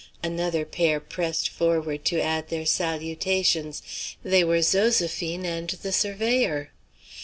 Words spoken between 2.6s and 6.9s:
salutations. They were Zoséphine and the surveyor.